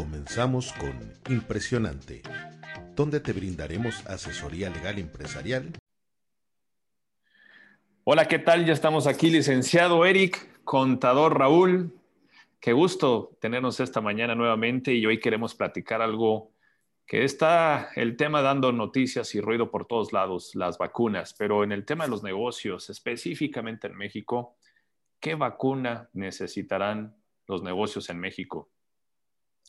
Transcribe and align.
Comenzamos 0.00 0.72
con 0.72 0.98
Impresionante, 1.28 2.22
donde 2.96 3.20
te 3.20 3.34
brindaremos 3.34 4.06
asesoría 4.06 4.70
legal 4.70 4.98
empresarial. 4.98 5.74
Hola, 8.04 8.26
¿qué 8.26 8.38
tal? 8.38 8.64
Ya 8.64 8.72
estamos 8.72 9.06
aquí, 9.06 9.28
licenciado 9.28 10.06
Eric, 10.06 10.64
contador 10.64 11.38
Raúl. 11.38 11.92
Qué 12.60 12.72
gusto 12.72 13.36
tenernos 13.42 13.78
esta 13.78 14.00
mañana 14.00 14.34
nuevamente 14.34 14.94
y 14.94 15.04
hoy 15.04 15.20
queremos 15.20 15.54
platicar 15.54 16.00
algo 16.00 16.50
que 17.04 17.22
está 17.24 17.90
el 17.94 18.16
tema 18.16 18.40
dando 18.40 18.72
noticias 18.72 19.34
y 19.34 19.42
ruido 19.42 19.70
por 19.70 19.86
todos 19.86 20.14
lados, 20.14 20.54
las 20.54 20.78
vacunas, 20.78 21.34
pero 21.34 21.62
en 21.62 21.72
el 21.72 21.84
tema 21.84 22.04
de 22.04 22.10
los 22.10 22.22
negocios, 22.22 22.88
específicamente 22.88 23.88
en 23.88 23.98
México, 23.98 24.56
¿qué 25.20 25.34
vacuna 25.34 26.08
necesitarán 26.14 27.14
los 27.46 27.62
negocios 27.62 28.08
en 28.08 28.18
México? 28.18 28.70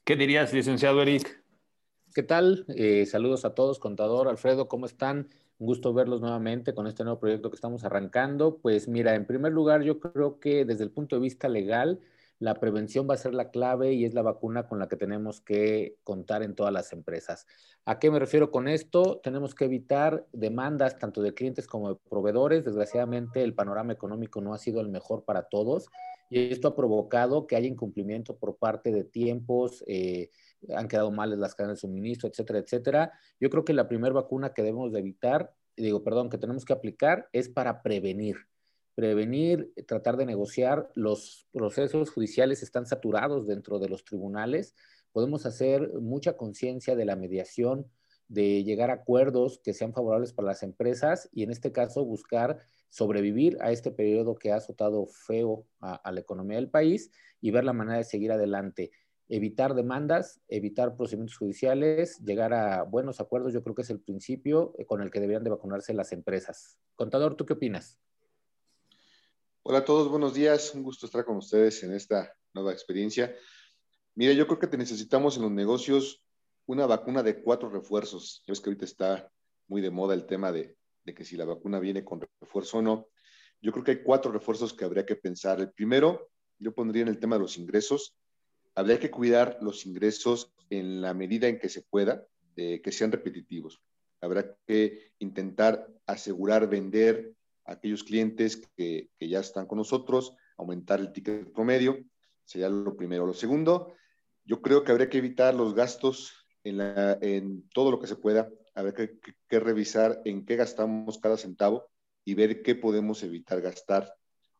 ¿Qué 0.04 0.16
dirías, 0.16 0.52
licenciado 0.52 1.02
Eric? 1.04 1.44
¿Qué 2.16 2.24
tal? 2.24 2.66
Eh, 2.76 3.06
saludos 3.06 3.46
a 3.46 3.54
todos, 3.54 3.78
contador 3.78 4.28
Alfredo, 4.28 4.68
¿cómo 4.68 4.88
están? 4.88 5.28
Un 5.60 5.68
gusto 5.68 5.94
verlos 5.94 6.22
nuevamente 6.22 6.74
con 6.74 6.88
este 6.88 7.04
nuevo 7.04 7.20
proyecto 7.20 7.52
que 7.52 7.56
estamos 7.56 7.84
arrancando. 7.84 8.58
Pues 8.58 8.88
mira, 8.88 9.14
en 9.14 9.28
primer 9.28 9.54
lugar, 9.54 9.84
yo 9.84 10.00
creo 10.00 10.40
que 10.40 10.66
desde 10.66 10.84
el 10.86 10.90
punto 10.90 11.16
de 11.16 11.22
vista 11.22 11.48
legal, 11.50 12.00
la 12.42 12.56
prevención 12.56 13.08
va 13.08 13.14
a 13.14 13.18
ser 13.18 13.36
la 13.36 13.52
clave 13.52 13.94
y 13.94 14.04
es 14.04 14.16
la 14.16 14.24
vacuna 14.24 14.68
con 14.68 14.80
la 14.80 14.88
que 14.88 14.96
tenemos 14.96 15.42
que 15.42 16.00
contar 16.04 16.42
en 16.42 16.56
todas 16.56 16.74
las 16.74 16.92
empresas. 16.92 17.46
¿A 17.86 18.00
qué 18.00 18.10
me 18.10 18.18
refiero 18.18 18.50
con 18.50 18.68
esto? 18.68 19.20
Tenemos 19.24 19.54
que 19.54 19.66
evitar 19.66 20.26
demandas 20.34 20.98
tanto 20.98 21.22
de 21.22 21.36
clientes 21.36 21.68
como 21.68 21.94
de 21.94 22.00
proveedores. 22.10 22.66
Desgraciadamente, 22.66 23.44
el 23.44 23.54
panorama 23.54 23.94
económico 23.94 24.42
no 24.42 24.56
ha 24.56 24.58
sido 24.58 24.82
el 24.82 24.90
mejor 24.90 25.24
para 25.24 25.44
todos 25.50 25.86
y 26.32 26.52
esto 26.52 26.70
ha 26.70 26.76
provocado 26.76 27.46
que 27.46 27.56
haya 27.56 27.68
incumplimiento 27.68 28.36
por 28.36 28.58
parte 28.58 28.92
de 28.92 29.04
tiempos, 29.04 29.84
eh, 29.86 30.32
han 30.76 30.88
quedado 30.88 31.12
males 31.12 31.38
las 31.38 31.54
cadenas 31.54 31.78
de 31.78 31.82
suministro, 31.82 32.28
etcétera, 32.28 32.58
etcétera. 32.58 33.12
Yo 33.40 33.52
creo 33.52 33.64
que 33.64 33.74
la 33.74 33.88
primera 33.88 34.16
vacuna 34.16 34.52
que 34.52 34.64
debemos 34.64 34.92
de 34.92 35.00
evitar, 35.00 35.54
digo, 35.78 36.04
perdón, 36.04 36.32
que 36.32 36.40
tenemos 36.40 36.66
que 36.66 36.74
aplicar 36.74 37.30
es 37.34 37.50
para 37.50 37.84
prevenir 37.84 38.48
prevenir, 38.96 39.72
eh, 39.76 39.84
tratar 39.84 40.18
de 40.18 40.26
negociar. 40.26 40.90
Los 40.96 41.48
procesos 41.52 42.10
judiciales 42.10 42.64
están 42.64 42.86
saturados 42.86 43.48
dentro 43.48 43.80
de 43.80 43.90
los 43.90 44.04
tribunales. 44.04 44.76
Podemos 45.12 45.46
hacer 45.46 45.94
mucha 46.00 46.38
conciencia 46.38 46.96
de 46.96 47.06
la 47.06 47.16
mediación, 47.16 47.88
de 48.28 48.64
llegar 48.64 48.90
a 48.92 48.96
acuerdos 48.96 49.60
que 49.62 49.74
sean 49.74 49.94
favorables 49.94 50.32
para 50.32 50.48
las 50.48 50.64
empresas 50.64 51.30
y 51.34 51.44
en 51.44 51.52
este 51.52 51.74
caso 51.74 52.06
buscar 52.06 52.60
sobrevivir 52.90 53.58
a 53.62 53.72
este 53.72 53.92
periodo 53.92 54.36
que 54.36 54.52
ha 54.52 54.58
azotado 54.58 55.06
feo 55.06 55.66
a, 55.82 56.12
la 56.12 56.20
economía 56.20 56.58
del 56.58 56.70
país 56.70 57.12
y 57.42 57.52
ver 57.52 57.66
la 57.66 57.74
manera 57.74 57.98
de 57.98 58.04
seguir 58.06 58.32
adelante. 58.32 58.92
Evitar 59.28 59.74
demandas, 59.74 60.42
evitar 60.48 60.96
procedimientos 60.96 61.38
judiciales, 61.38 62.20
llegar 62.20 62.54
a 62.54 62.84
buenos 62.84 63.20
acuerdos, 63.20 63.54
yo 63.54 63.64
creo 63.64 63.76
que 63.76 63.82
es 63.82 63.90
el 63.90 64.02
principio 64.02 64.74
eh, 64.78 64.86
con 64.86 65.02
el 65.02 65.10
que 65.10 65.20
deberían 65.20 65.44
de 65.44 65.50
vacunarse 65.50 65.94
las 65.94 66.12
empresas. 66.12 66.78
Contador, 66.96 67.36
¿tú 67.36 67.46
qué 67.46 67.54
opinas? 67.54 67.98
Hola 69.64 69.78
a 69.78 69.86
todos, 69.86 70.10
buenos 70.10 70.34
días. 70.34 70.74
Un 70.74 70.82
gusto 70.82 71.06
estar 71.06 71.24
con 71.24 71.38
ustedes 71.38 71.84
en 71.84 71.94
esta 71.94 72.36
nueva 72.52 72.72
experiencia. 72.72 73.36
Mira, 74.16 74.34
yo 74.34 74.48
creo 74.48 74.58
que 74.58 74.66
te 74.66 74.76
necesitamos 74.76 75.36
en 75.38 75.44
los 75.44 75.52
negocios 75.52 76.24
una 76.66 76.88
vacuna 76.88 77.22
de 77.22 77.44
cuatro 77.44 77.70
refuerzos. 77.70 78.44
Ya 78.48 78.54
ves 78.54 78.60
que 78.60 78.72
ahorita 78.72 78.86
está 78.86 79.32
muy 79.68 79.82
de 79.82 79.92
moda 79.92 80.16
el 80.16 80.26
tema 80.26 80.52
de, 80.52 80.78
que 81.06 81.24
si 81.24 81.38
la 81.38 81.46
vacuna 81.46 81.80
viene 81.80 82.04
con 82.04 82.28
refuerzo 82.42 82.80
o 82.80 82.82
no. 82.82 83.10
Yo 83.62 83.72
creo 83.72 83.84
que 83.84 83.92
hay 83.92 84.04
cuatro 84.04 84.32
refuerzos 84.32 84.74
que 84.74 84.84
habría 84.84 85.06
que 85.06 85.16
pensar. 85.16 85.60
El 85.60 85.72
primero, 85.72 86.32
yo 86.58 86.74
pondría 86.74 87.04
en 87.04 87.10
el 87.10 87.20
tema 87.20 87.36
de 87.36 87.44
los 87.44 87.60
ingresos. 87.60 88.16
Habría 88.74 89.00
que 89.00 89.12
cuidar 89.12 89.60
los 89.62 89.86
ingresos 89.86 90.52
en 90.72 91.04
la 91.04 91.14
medida 91.14 91.48
en 91.48 91.60
que 91.60 91.70
se 91.70 91.84
pueda, 91.84 92.26
de 92.56 92.82
que 92.82 92.92
sean 92.92 93.12
repetitivos. 93.12 93.80
Habrá 94.22 94.56
que 94.66 95.12
intentar 95.20 95.88
asegurar 96.08 96.68
vender 96.68 97.36
aquellos 97.72 98.04
clientes 98.04 98.68
que, 98.76 99.10
ya 99.20 99.40
están 99.40 99.66
con 99.66 99.78
nosotros, 99.78 100.36
aumentar 100.58 101.00
el 101.00 101.12
ticket 101.12 101.52
promedio, 101.52 101.98
sería 102.46 102.70
lo 102.70 102.96
primero. 102.96 103.26
Lo 103.26 103.34
segundo, 103.34 103.94
yo 104.46 104.62
creo 104.62 104.84
que 104.84 104.92
habría 104.92 105.10
que 105.10 105.18
evitar 105.18 105.54
los 105.54 105.74
gastos 105.74 106.46
en, 106.64 107.70
todo 107.74 107.92
lo 107.92 108.00
que 108.00 108.08
se 108.08 108.16
pueda, 108.16 108.50
habría 108.76 108.94
que, 108.94 109.60
revisar 109.60 110.22
en 110.26 110.46
qué 110.46 110.56
gastamos 110.56 111.18
cada 111.20 111.38
centavo 111.38 111.90
y 112.24 112.34
ver 112.36 112.62
qué 112.62 112.76
podemos 112.76 113.24
evitar 113.24 113.62
gastar 113.62 114.14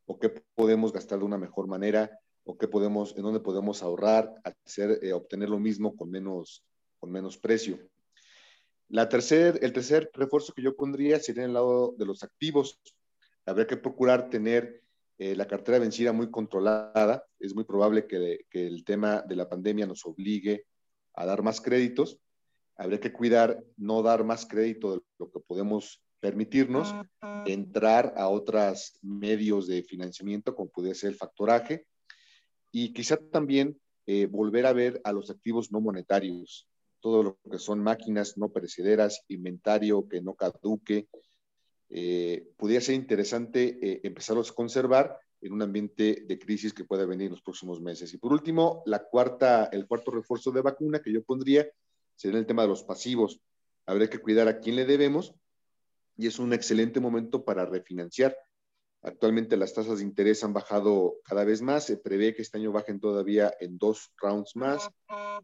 o 0.06 0.20
qué 0.20 0.30
podemos 0.56 0.92
gastar 0.92 1.20
de 1.20 1.26
una 1.26 1.38
mejor 1.38 1.68
manera 1.68 2.20
o 2.44 2.58
qué 2.58 2.68
podemos, 2.68 3.16
en 3.16 3.24
dónde 3.24 3.40
podemos 3.40 3.84
ahorrar, 3.84 4.34
hacer, 4.44 5.00
eh, 5.04 5.14
obtener 5.14 5.50
lo 5.50 5.60
mismo 5.60 5.96
con 5.96 6.10
menos, 6.10 6.64
con 7.00 7.12
menos 7.12 7.38
precio. 7.38 7.80
La 8.92 9.08
tercer, 9.08 9.58
el 9.62 9.72
tercer 9.72 10.12
refuerzo 10.14 10.54
que 10.54 10.62
yo 10.62 10.76
pondría 10.76 11.18
sería 11.18 11.44
en 11.44 11.50
el 11.50 11.54
lado 11.54 11.94
de 11.98 12.06
los 12.06 12.24
activos. 12.24 12.78
Habría 13.46 13.68
que 13.68 13.78
procurar 13.78 14.30
tener 14.30 14.82
eh, 15.18 15.36
la 15.36 15.48
cartera 15.48 15.80
vencida 15.80 16.12
muy 16.14 16.30
controlada. 16.30 17.26
Es 17.40 17.54
muy 17.56 17.64
probable 17.64 18.08
que, 18.08 18.46
el 18.52 18.84
tema 18.84 19.22
de 19.22 19.36
la 19.36 19.50
pandemia 19.50 19.86
nos 19.86 20.06
obligue 20.06 20.66
a 21.14 21.26
dar 21.26 21.44
más 21.44 21.62
créditos. 21.62 22.20
Habría 22.76 23.00
que 23.00 23.14
cuidar 23.14 23.64
no 23.78 24.02
dar 24.02 24.24
más 24.24 24.46
crédito 24.46 24.96
de 24.96 25.02
lo 25.20 25.32
que 25.32 25.40
podemos 25.40 26.02
permitirnos, 26.20 26.94
entrar 27.46 28.14
a 28.16 28.28
otros 28.30 28.98
medios 29.02 29.68
de 29.68 29.84
financiamiento, 29.84 30.56
como 30.56 30.70
puede 30.70 30.94
ser 30.94 31.10
el 31.10 31.16
factoraje, 31.16 31.88
y 32.72 32.94
quizá 32.94 33.18
también 33.18 33.80
eh, 34.06 34.28
volver 34.28 34.68
a 34.68 34.74
ver 34.74 35.02
a 35.04 35.14
los 35.14 35.32
activos 35.32 35.72
no 35.72 35.82
monetarios 35.82 36.68
todo 37.02 37.24
lo 37.24 37.40
que 37.52 37.58
son 37.58 37.84
máquinas 37.84 38.38
no 38.38 38.50
perecederas, 38.50 39.26
inventario 39.28 40.08
que 40.08 40.22
no 40.22 40.36
caduque. 40.36 41.08
Eh, 41.94 42.48
podría 42.56 42.80
ser 42.80 42.96
interesante 42.96 43.78
eh, 43.82 44.00
empezarlos 44.04 44.52
a 44.52 44.54
conservar 44.54 45.20
en 45.42 45.52
un 45.52 45.62
ambiente 45.62 46.24
de 46.26 46.40
crisis 46.40 46.74
que 46.74 46.86
pueda 46.86 47.06
venir 47.06 47.26
en 47.26 47.34
los 47.34 47.42
próximos 47.42 47.82
meses. 47.82 48.14
Y 48.14 48.18
por 48.18 48.32
último, 48.32 48.82
la 48.86 49.04
cuarta, 49.04 49.66
el 49.66 49.88
cuarto 49.88 50.12
refuerzo 50.12 50.52
de 50.52 50.62
vacuna 50.62 51.02
que 51.02 51.12
yo 51.12 51.22
pondría 51.24 51.68
sería 52.16 52.40
el 52.40 52.46
tema 52.46 52.62
de 52.62 52.70
los 52.70 52.84
pasivos. 52.84 53.42
Habría 53.86 54.10
que 54.10 54.20
cuidar 54.20 54.48
a 54.48 54.60
quién 54.60 54.78
le 54.78 54.86
debemos 54.86 55.34
y 56.16 56.28
es 56.28 56.40
un 56.40 56.54
excelente 56.54 57.02
momento 57.02 57.44
para 57.44 57.66
refinanciar. 57.66 58.38
Actualmente 59.02 59.58
las 59.58 59.74
tasas 59.74 59.98
de 59.98 60.06
interés 60.06 60.44
han 60.44 60.54
bajado 60.54 61.16
cada 61.26 61.44
vez 61.44 61.62
más, 61.62 61.86
se 61.86 61.98
prevé 61.98 62.36
que 62.36 62.44
este 62.44 62.60
año 62.60 62.72
bajen 62.72 63.00
todavía 63.00 63.52
en 63.60 63.80
dos 63.80 64.12
rounds 64.22 64.56
más, 64.56 64.88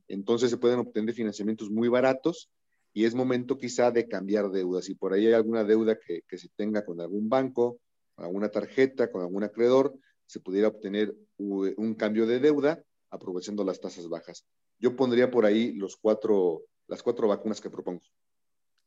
entonces 0.07 0.51
se 0.51 0.57
pueden 0.57 0.77
obtener 0.77 1.15
financiamientos 1.15 1.71
muy 1.71 1.87
baratos 1.87 2.51
y 2.97 3.05
es 3.05 3.13
momento 3.13 3.59
quizá 3.59 3.91
de 3.91 4.07
cambiar 4.07 4.49
deudas. 4.49 4.85
Si 4.85 4.95
por 4.95 5.13
ahí 5.13 5.27
hay 5.27 5.33
alguna 5.33 5.63
deuda 5.63 5.99
que, 5.99 6.23
se 6.35 6.49
tenga 6.55 6.83
con 6.83 6.99
algún 6.99 7.29
banco, 7.29 7.79
con 8.15 8.25
alguna 8.25 8.49
tarjeta, 8.49 9.11
con 9.11 9.21
algún 9.21 9.43
acreedor, 9.43 9.93
se 10.25 10.39
pudiera 10.39 10.69
obtener 10.69 11.13
un 11.37 11.93
cambio 11.93 12.25
de 12.25 12.39
deuda 12.39 12.81
aprovechando 13.11 13.63
las 13.63 13.79
tasas 13.79 14.09
bajas. 14.09 14.47
Yo 14.79 14.95
pondría 14.95 15.29
por 15.29 15.45
ahí 15.45 15.73
los 15.73 15.95
cuatro, 15.95 16.63
las 16.87 17.03
cuatro 17.03 17.27
vacunas 17.27 17.61
que 17.61 17.69
propongo. 17.69 18.01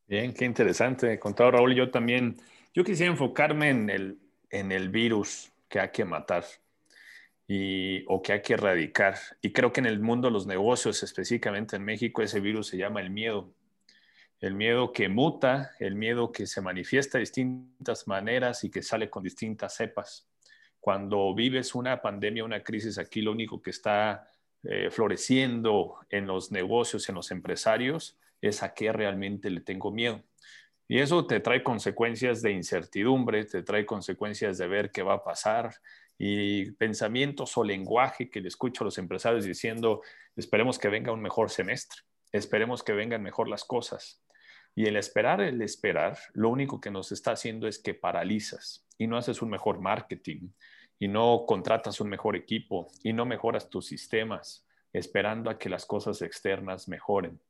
Bien, 0.08 0.34
qué 0.34 0.44
interesante. 0.44 1.16
Contado 1.20 1.52
Raúl, 1.52 1.76
yo 1.76 1.92
también, 1.92 2.36
yo 2.74 2.82
quisiera 2.82 3.12
enfocarme 3.12 3.70
en 3.70 3.90
el, 3.90 4.18
en 4.50 4.72
el 4.72 4.88
virus 4.88 5.52
que 5.68 5.78
hay 5.78 5.90
que 5.90 6.04
matar 6.04 6.44
y, 7.46 8.02
o 8.08 8.20
que 8.22 8.32
hay 8.32 8.42
que 8.42 8.54
erradicar. 8.54 9.14
Y 9.40 9.52
creo 9.52 9.72
que 9.72 9.78
en 9.78 9.86
el 9.86 10.00
mundo 10.00 10.26
de 10.26 10.32
los 10.32 10.48
negocios, 10.48 11.04
específicamente 11.04 11.76
en 11.76 11.84
México, 11.84 12.22
ese 12.22 12.40
virus 12.40 12.66
se 12.66 12.76
llama 12.76 13.00
el 13.00 13.10
miedo. 13.10 13.54
El 14.40 14.54
miedo 14.54 14.92
que 14.92 15.08
muta, 15.08 15.72
el 15.78 15.94
miedo 15.94 16.32
que 16.32 16.46
se 16.46 16.62
manifiesta 16.62 17.18
de 17.18 17.22
distintas 17.22 18.08
maneras 18.08 18.64
y 18.64 18.70
que 18.70 18.82
sale 18.82 19.10
con 19.10 19.22
distintas 19.22 19.74
cepas. 19.74 20.28
Cuando 20.80 21.34
vives 21.34 21.74
una 21.74 22.00
pandemia, 22.00 22.44
una 22.44 22.62
crisis, 22.62 22.98
aquí 22.98 23.20
lo 23.20 23.32
único 23.32 23.60
que 23.60 23.68
está 23.70 24.30
eh, 24.62 24.90
floreciendo 24.90 25.98
en 26.08 26.26
los 26.26 26.52
negocios, 26.52 27.08
en 27.10 27.16
los 27.16 27.30
empresarios, 27.30 28.18
es 28.40 28.62
a 28.62 28.72
qué 28.72 28.92
realmente 28.92 29.50
le 29.50 29.60
tengo 29.60 29.90
miedo. 29.90 30.22
Y 30.88 30.98
eso 30.98 31.26
te 31.26 31.40
trae 31.40 31.62
consecuencias 31.62 32.42
de 32.42 32.52
incertidumbre, 32.52 33.44
te 33.44 33.62
trae 33.62 33.86
consecuencias 33.86 34.58
de 34.58 34.66
ver 34.66 34.90
qué 34.90 35.02
va 35.02 35.14
a 35.14 35.24
pasar 35.24 35.74
y 36.18 36.72
pensamientos 36.72 37.56
o 37.56 37.64
lenguaje 37.64 38.28
que 38.28 38.40
le 38.40 38.48
escucho 38.48 38.84
a 38.84 38.86
los 38.86 38.98
empresarios 38.98 39.44
diciendo, 39.44 40.02
esperemos 40.34 40.78
que 40.78 40.88
venga 40.88 41.12
un 41.12 41.22
mejor 41.22 41.50
semestre, 41.50 42.00
esperemos 42.32 42.82
que 42.82 42.92
vengan 42.92 43.22
mejor 43.22 43.48
las 43.48 43.64
cosas. 43.64 44.20
Y 44.74 44.86
el 44.86 44.96
esperar, 44.96 45.40
el 45.40 45.60
esperar, 45.62 46.18
lo 46.32 46.48
único 46.48 46.80
que 46.80 46.90
nos 46.90 47.12
está 47.12 47.32
haciendo 47.32 47.66
es 47.66 47.78
que 47.78 47.94
paralizas 47.94 48.86
y 48.96 49.06
no 49.06 49.16
haces 49.16 49.42
un 49.42 49.50
mejor 49.50 49.80
marketing 49.80 50.50
y 50.98 51.08
no 51.08 51.44
contratas 51.46 52.00
un 52.00 52.08
mejor 52.08 52.36
equipo 52.36 52.88
y 53.02 53.12
no 53.12 53.26
mejoras 53.26 53.68
tus 53.68 53.86
sistemas 53.86 54.66
esperando 54.92 55.50
a 55.50 55.58
que 55.58 55.68
las 55.68 55.86
cosas 55.86 56.22
externas 56.22 56.88
mejoren. 56.88 57.40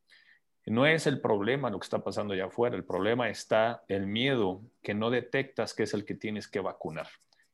No 0.66 0.86
es 0.86 1.06
el 1.06 1.20
problema 1.20 1.70
lo 1.70 1.78
que 1.78 1.84
está 1.84 2.04
pasando 2.04 2.34
allá 2.34 2.46
afuera, 2.46 2.76
el 2.76 2.84
problema 2.84 3.28
está 3.28 3.82
el 3.88 4.06
miedo 4.06 4.62
que 4.82 4.94
no 4.94 5.10
detectas 5.10 5.74
que 5.74 5.84
es 5.84 5.94
el 5.94 6.04
que 6.04 6.14
tienes 6.14 6.48
que 6.48 6.60
vacunar. 6.60 7.08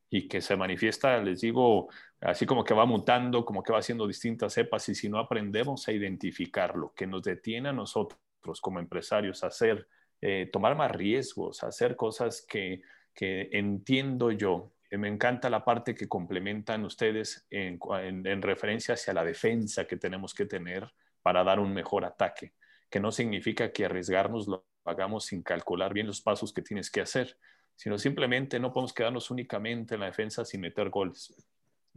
y 0.09 0.29
que 0.29 0.41
se 0.41 0.57
manifiesta, 0.57 1.19
les 1.19 1.41
digo, 1.41 1.89
así 2.21 2.47
como 2.47 2.63
que 2.63 2.73
va 2.75 2.87
mutando, 2.87 3.45
como 3.45 3.63
que 3.65 3.73
va 3.73 3.81
haciendo 3.81 4.07
distintas 4.07 4.53
cepas 4.55 4.89
y 4.89 4.95
si 4.95 5.09
no 5.09 5.19
aprendemos 5.19 5.89
a 5.89 5.93
identificarlo, 5.93 6.93
que 6.95 7.09
nos 7.09 7.25
detiene 7.25 7.71
a 7.71 7.73
nosotros 7.73 8.21
como 8.61 8.79
empresarios 8.79 9.45
hacer, 9.45 9.89
eh, 10.21 10.49
tomar 10.53 10.77
más 10.77 10.91
riesgos, 10.91 11.63
hacer 11.63 11.97
cosas 11.97 12.45
que, 12.49 12.83
que 13.15 13.49
entiendo 13.53 14.31
yo. 14.31 14.73
Eh, 14.91 14.99
me 14.99 15.09
encanta 15.09 15.51
la 15.51 15.65
parte 15.65 15.95
que 15.95 16.09
complementan 16.09 16.85
ustedes 16.85 17.47
en, 17.51 17.79
en 18.01 18.43
referencia 18.43 18.95
hacia 18.95 19.13
la 19.15 19.25
defensa 19.25 19.87
que 19.87 19.97
tenemos 19.97 20.35
que 20.35 20.47
tener 20.47 20.91
para 21.23 21.43
dar 21.43 21.59
un 21.59 21.73
mejor 21.73 22.05
ataque, 22.05 22.53
que 22.89 23.01
no 23.01 23.11
significa 23.11 23.73
que 23.73 23.85
arriesgarnos 23.85 24.47
lo 24.47 24.65
hagamos 24.85 25.27
sin 25.27 25.43
calcular 25.43 25.93
bien 25.93 26.07
los 26.07 26.21
pasos 26.21 26.53
que 26.53 26.63
tienes 26.63 26.91
que 26.91 27.01
hacer, 27.01 27.37
sino 27.75 27.99
simplemente 27.99 28.59
no 28.59 28.73
podemos 28.73 28.93
quedarnos 28.93 29.31
únicamente 29.31 29.95
en 29.95 30.01
la 30.01 30.07
defensa 30.07 30.45
sin 30.45 30.61
meter 30.61 30.89
goles. 30.89 31.35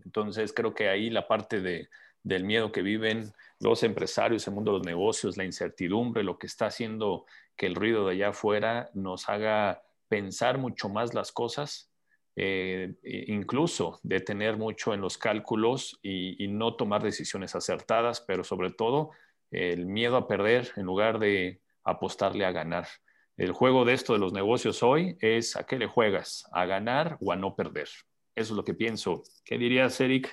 Entonces 0.03 0.53
creo 0.53 0.73
que 0.73 0.89
ahí 0.89 1.09
la 1.09 1.27
parte 1.27 1.61
de, 1.61 1.89
del 2.23 2.43
miedo 2.43 2.71
que 2.71 2.81
viven 2.81 3.33
los 3.59 3.83
empresarios, 3.83 4.47
el 4.47 4.53
mundo 4.53 4.71
de 4.71 4.77
los 4.79 4.87
negocios, 4.87 5.37
la 5.37 5.45
incertidumbre, 5.45 6.23
lo 6.23 6.37
que 6.37 6.47
está 6.47 6.67
haciendo 6.67 7.25
que 7.55 7.65
el 7.65 7.75
ruido 7.75 8.05
de 8.05 8.13
allá 8.13 8.29
afuera 8.29 8.89
nos 8.93 9.27
haga 9.29 9.83
pensar 10.07 10.57
mucho 10.57 10.89
más 10.89 11.13
las 11.13 11.31
cosas, 11.31 11.91
eh, 12.35 12.95
incluso 13.03 13.99
detener 14.03 14.57
mucho 14.57 14.93
en 14.93 15.01
los 15.01 15.17
cálculos 15.17 15.99
y, 16.01 16.41
y, 16.43 16.47
no 16.47 16.75
tomar 16.75 17.03
decisiones 17.03 17.53
acertadas, 17.55 18.21
pero 18.21 18.43
sobre 18.43 18.71
todo 18.71 19.11
el 19.51 19.85
miedo 19.85 20.15
a 20.15 20.27
perder 20.27 20.71
en 20.77 20.85
lugar 20.85 21.19
de 21.19 21.61
apostarle 21.83 22.45
a 22.45 22.51
ganar. 22.51 22.87
El 23.35 23.51
juego 23.51 23.83
de 23.85 23.93
esto 23.93 24.13
de 24.13 24.19
los 24.19 24.33
negocios 24.33 24.83
hoy 24.83 25.17
es 25.19 25.55
a 25.55 25.65
qué 25.65 25.77
le 25.77 25.87
juegas, 25.87 26.47
a 26.51 26.65
ganar 26.65 27.17
o 27.21 27.31
a 27.31 27.35
no 27.35 27.55
perder. 27.55 27.89
Eso 28.35 28.53
es 28.53 28.57
lo 28.57 28.63
que 28.63 28.73
pienso. 28.73 29.23
¿Qué 29.43 29.57
dirías, 29.57 29.99
Eric? 29.99 30.29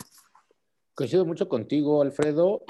Coincido 0.97 1.27
mucho 1.27 1.47
contigo, 1.47 2.01
Alfredo, 2.01 2.65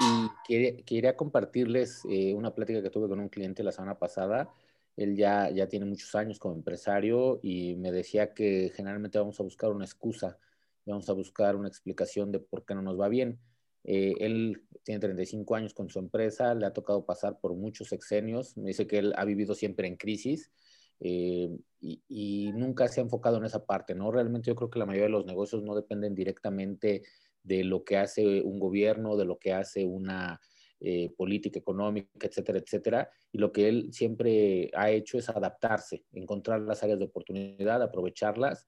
y 0.49 0.83
quería, 0.83 1.15
compartirles 1.15 2.03
eh, 2.09 2.33
una 2.33 2.53
plática 2.53 2.83
que 2.83 2.89
tuve 2.89 3.07
con 3.07 3.21
un 3.21 3.29
cliente 3.29 3.63
la 3.63 3.71
semana 3.71 3.97
pasada. 3.97 4.53
Él 4.97 5.15
ya, 5.15 5.49
ya 5.49 5.69
tiene 5.69 5.85
muchos 5.85 6.13
años 6.13 6.37
como 6.37 6.53
empresario 6.53 7.39
y 7.41 7.77
me 7.77 7.89
decía 7.89 8.33
que 8.33 8.73
generalmente 8.75 9.17
vamos 9.17 9.39
a 9.39 9.43
buscar 9.43 9.71
una 9.71 9.85
excusa, 9.85 10.37
vamos 10.85 11.07
a 11.07 11.13
buscar 11.13 11.55
una 11.55 11.69
explicación 11.69 12.33
de 12.33 12.39
por 12.39 12.65
qué 12.65 12.75
no 12.75 12.81
nos 12.81 12.99
va 12.99 13.07
bien. 13.07 13.39
Eh, 13.85 14.15
él 14.19 14.61
tiene 14.83 14.99
35 14.99 15.55
años 15.55 15.73
con 15.73 15.87
su 15.87 15.99
empresa, 15.99 16.53
le 16.53 16.65
ha 16.65 16.73
tocado 16.73 17.05
pasar 17.05 17.39
por 17.39 17.53
muchos 17.53 17.87
sexenios, 17.87 18.57
me 18.57 18.67
dice 18.67 18.87
que 18.87 18.97
él 18.97 19.13
ha 19.15 19.23
vivido 19.23 19.55
siempre 19.55 19.87
en 19.87 19.95
crisis 19.95 20.51
eh, 20.99 21.49
y, 21.79 22.51
nunca 22.53 22.89
se 22.89 22.99
ha 22.99 23.03
enfocado 23.03 23.37
en 23.37 23.45
esa 23.45 23.65
parte, 23.65 23.95
¿no? 23.95 24.11
Realmente 24.11 24.47
yo 24.47 24.55
creo 24.55 24.69
que 24.69 24.79
la 24.79 24.85
mayoría 24.85 25.05
de 25.05 25.11
los 25.11 25.25
negocios 25.25 25.63
no 25.63 25.75
dependen 25.75 26.13
directamente 26.15 27.03
de 27.43 27.63
lo 27.63 27.83
que 27.83 27.97
hace 27.97 28.41
un 28.41 28.59
gobierno, 28.59 29.17
de 29.17 29.25
lo 29.25 29.37
que 29.37 29.53
hace 29.53 29.85
una 29.85 30.39
eh, 30.79 31.11
política 31.15 31.59
económica, 31.59 32.27
etcétera, 32.27 32.59
etcétera. 32.59 33.09
Y 33.31 33.37
lo 33.37 33.51
que 33.51 33.67
él 33.67 33.89
siempre 33.91 34.69
ha 34.75 34.91
hecho 34.91 35.17
es 35.17 35.29
adaptarse, 35.29 36.05
encontrar 36.13 36.61
las 36.61 36.83
áreas 36.83 36.99
de 36.99 37.05
oportunidad, 37.05 37.81
aprovecharlas. 37.81 38.67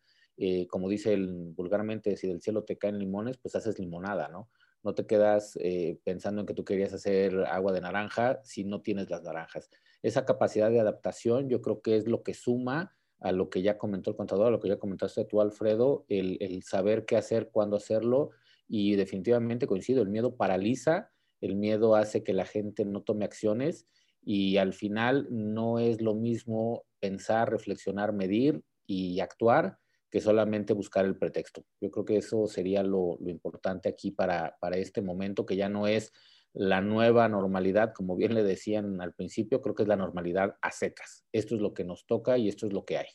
como 0.70 0.88
dice 0.88 1.14
el, 1.14 1.54
vulgarmente, 1.56 2.16
si 2.16 2.28
del 2.28 2.42
cielo 2.42 2.64
te 2.64 2.78
caen 2.78 2.98
limones, 2.98 3.38
pues 3.38 3.56
haces 3.56 3.78
limonada, 3.78 4.30
¿no? 4.30 4.50
no 4.84 4.96
te 4.96 5.06
quedas 5.06 5.58
eh, 5.62 6.00
pensando 6.04 6.42
en 6.42 6.48
que 6.48 6.54
tú 6.54 6.64
querías 6.64 6.94
hacer 6.94 7.46
agua 7.46 7.74
de 7.74 7.82
naranja 7.82 8.40
si 8.44 8.64
no 8.64 8.82
tienes 8.82 9.10
las 9.10 9.24
naranjas. 9.24 9.70
Esa 10.02 10.26
capacidad 10.26 10.70
de 10.70 10.80
adaptación 10.80 11.50
yo 11.50 11.62
creo 11.62 11.82
que 11.82 11.98
es 11.98 12.08
lo 12.08 12.24
que 12.24 12.34
suma 12.34 12.96
a 13.20 13.34
lo 13.34 13.50
que 13.50 13.62
ya 13.62 13.78
comentó 13.78 14.12
el 14.12 14.16
contador, 14.16 14.48
a 14.48 14.52
lo 14.52 14.62
que 14.62 14.70
ya 14.70 14.80
comentaste 14.80 15.26
tú, 15.26 15.42
Alfredo, 15.42 16.06
el, 16.08 16.38
el 16.40 16.64
saber 16.64 17.06
qué 17.06 17.18
hacer, 17.18 17.50
cuándo 17.52 17.76
hacerlo 17.76 18.32
y 18.70 18.96
definitivamente 18.96 19.68
coincido, 19.68 20.04
el 20.04 20.10
miedo 20.10 20.38
paraliza, 20.38 21.12
el 21.42 21.56
miedo 21.56 21.96
hace 21.96 22.24
que 22.24 22.34
la 22.34 22.46
gente 22.46 22.86
no 22.86 23.02
tome 23.02 23.26
acciones 23.26 23.88
y 24.22 24.58
al 24.58 24.74
final 24.74 25.28
no 25.32 25.80
es 25.80 26.02
lo 26.02 26.14
mismo 26.14 26.86
pensar, 27.00 27.50
reflexionar, 27.50 28.14
medir 28.14 28.62
y 28.86 29.20
actuar 29.20 29.80
que 30.12 30.22
solamente 30.22 30.74
buscar 30.74 31.06
el 31.06 31.18
pretexto. 31.18 31.66
Yo 31.82 31.92
creo 31.92 32.06
que 32.06 32.18
eso 32.18 32.48
sería 32.48 32.84
lo, 32.84 33.18
importante 33.26 33.90
aquí 33.90 34.12
para, 34.12 34.56
este 34.74 35.02
momento, 35.02 35.46
que 35.46 35.56
ya 35.56 35.70
no 35.70 35.88
es 35.88 36.12
la 36.54 36.82
nueva 36.82 37.28
normalidad, 37.28 37.94
como 37.94 38.16
bien 38.16 38.34
le 38.34 38.44
decían 38.44 39.02
al 39.02 39.14
principio, 39.14 39.62
creo 39.62 39.76
que 39.76 39.84
es 39.84 39.90
la 39.90 39.96
normalidad 39.96 40.58
a 40.62 40.72
secas. 40.72 41.26
Esto 41.32 41.56
es 41.56 41.62
lo 41.62 41.74
que 41.74 41.84
nos 41.84 42.06
toca 42.08 42.38
y 42.38 42.50
esto 42.50 42.66
es 42.66 42.74
lo 42.74 42.86
que 42.86 42.98
hay. 42.98 43.08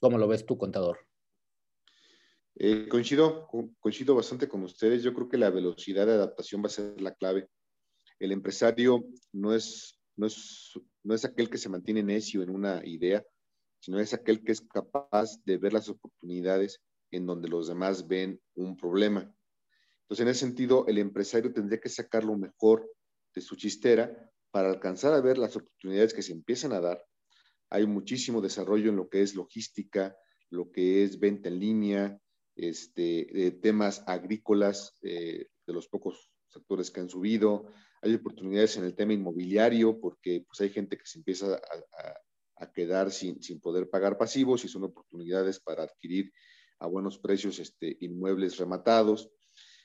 ¿Cómo 0.00 0.18
lo 0.18 0.26
ves 0.26 0.44
tú, 0.46 0.58
contador? 0.58 0.98
Eh, 2.56 2.86
coincido, 2.88 3.48
coincido 3.80 4.14
bastante 4.14 4.48
con 4.48 4.62
ustedes. 4.62 5.02
Yo 5.02 5.14
creo 5.14 5.28
que 5.28 5.38
la 5.38 5.50
velocidad 5.50 6.06
de 6.06 6.12
adaptación 6.12 6.62
va 6.62 6.66
a 6.66 6.70
ser 6.70 7.00
la 7.00 7.14
clave. 7.14 7.48
El 8.18 8.32
empresario 8.32 9.04
no 9.32 9.54
es, 9.54 9.98
no 10.16 10.26
es, 10.26 10.72
no 11.02 11.14
es 11.14 11.24
aquel 11.24 11.48
que 11.48 11.58
se 11.58 11.68
mantiene 11.68 12.02
necio 12.02 12.42
en 12.42 12.50
una 12.50 12.84
idea, 12.84 13.24
sino 13.80 13.98
es 13.98 14.14
aquel 14.14 14.44
que 14.44 14.52
es 14.52 14.60
capaz 14.60 15.42
de 15.44 15.58
ver 15.58 15.72
las 15.72 15.88
oportunidades 15.88 16.80
en 17.10 17.26
donde 17.26 17.48
los 17.48 17.68
demás 17.68 18.06
ven 18.06 18.40
un 18.54 18.76
problema. 18.76 19.20
Entonces, 20.02 20.24
en 20.24 20.28
ese 20.28 20.40
sentido, 20.40 20.86
el 20.86 20.98
empresario 20.98 21.52
tendría 21.52 21.80
que 21.80 21.88
sacar 21.88 22.22
lo 22.22 22.36
mejor 22.36 22.88
de 23.34 23.40
su 23.40 23.56
chistera 23.56 24.30
para 24.50 24.68
alcanzar 24.68 25.14
a 25.14 25.20
ver 25.20 25.38
las 25.38 25.56
oportunidades 25.56 26.12
que 26.12 26.22
se 26.22 26.32
empiezan 26.32 26.72
a 26.72 26.80
dar. 26.80 27.02
Hay 27.70 27.86
muchísimo 27.86 28.42
desarrollo 28.42 28.90
en 28.90 28.96
lo 28.96 29.08
que 29.08 29.22
es 29.22 29.34
logística, 29.34 30.14
lo 30.50 30.70
que 30.70 31.02
es 31.02 31.18
venta 31.18 31.48
en 31.48 31.58
línea, 31.58 32.21
este, 32.56 33.58
temas 33.62 34.04
agrícolas, 34.06 34.94
eh, 35.02 35.48
de 35.66 35.72
los 35.72 35.88
pocos 35.88 36.30
sectores 36.48 36.90
que 36.90 37.00
han 37.00 37.08
subido. 37.08 37.66
Hay 38.02 38.14
oportunidades 38.14 38.76
en 38.76 38.84
el 38.84 38.94
tema 38.94 39.12
inmobiliario 39.12 40.00
porque 40.00 40.44
pues, 40.46 40.60
hay 40.60 40.70
gente 40.70 40.96
que 40.96 41.06
se 41.06 41.18
empieza 41.18 41.54
a, 41.54 42.14
a 42.62 42.72
quedar 42.72 43.10
sin, 43.10 43.42
sin 43.42 43.60
poder 43.60 43.90
pagar 43.90 44.16
pasivos 44.16 44.64
y 44.64 44.68
son 44.68 44.84
oportunidades 44.84 45.60
para 45.60 45.82
adquirir 45.82 46.32
a 46.78 46.86
buenos 46.86 47.18
precios 47.18 47.58
este, 47.58 47.96
inmuebles 48.00 48.56
rematados. 48.56 49.30